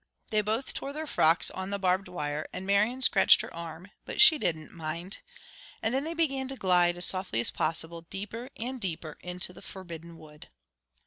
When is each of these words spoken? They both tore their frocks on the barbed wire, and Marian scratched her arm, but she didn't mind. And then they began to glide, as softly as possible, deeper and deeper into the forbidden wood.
They 0.31 0.41
both 0.41 0.73
tore 0.73 0.93
their 0.93 1.05
frocks 1.05 1.51
on 1.51 1.69
the 1.69 1.77
barbed 1.77 2.07
wire, 2.07 2.47
and 2.51 2.65
Marian 2.65 3.03
scratched 3.03 3.41
her 3.41 3.53
arm, 3.53 3.91
but 4.03 4.19
she 4.19 4.39
didn't 4.39 4.71
mind. 4.71 5.19
And 5.83 5.93
then 5.93 6.05
they 6.05 6.15
began 6.15 6.47
to 6.47 6.55
glide, 6.55 6.97
as 6.97 7.05
softly 7.05 7.39
as 7.39 7.51
possible, 7.51 8.01
deeper 8.09 8.49
and 8.57 8.81
deeper 8.81 9.19
into 9.21 9.53
the 9.53 9.61
forbidden 9.61 10.17
wood. 10.17 10.49